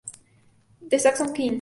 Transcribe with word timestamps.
The 0.89 0.97
Saxon 0.97 1.31
Kings. 1.31 1.49